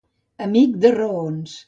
[0.45, 1.59] Amic de raons.